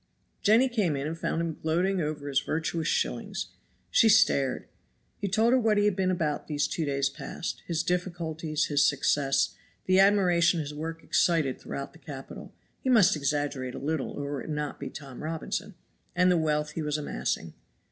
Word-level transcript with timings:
Jenny 0.41 0.67
came 0.67 0.95
in 0.95 1.05
and 1.05 1.15
found 1.15 1.41
him 1.43 1.59
gloating 1.61 2.01
over 2.01 2.27
his 2.27 2.39
virtuous 2.39 2.87
shillings. 2.87 3.49
She 3.91 4.09
stared. 4.09 4.67
He 5.19 5.27
told 5.27 5.53
her 5.53 5.59
what 5.59 5.77
he 5.77 5.85
had 5.85 5.95
been 5.95 6.09
about 6.09 6.47
these 6.47 6.65
two 6.67 6.85
days 6.85 7.07
past, 7.07 7.61
his 7.67 7.83
difficulties, 7.83 8.65
his 8.65 8.83
success, 8.83 9.53
the 9.85 9.99
admiration 9.99 10.59
his 10.59 10.73
work 10.73 11.03
excited 11.03 11.61
throughout 11.61 11.93
the 11.93 11.99
capital 11.99 12.51
(he 12.79 12.89
must 12.89 13.15
exaggerate 13.15 13.75
a 13.75 13.77
little 13.77 14.09
or 14.13 14.41
it 14.41 14.47
would 14.47 14.55
not 14.55 14.79
be 14.79 14.89
Tom 14.89 15.21
Robinson), 15.23 15.75
and 16.15 16.31
the 16.31 16.35
wealth 16.35 16.71
he 16.71 16.81
was 16.81 16.97
amassing. 16.97 17.53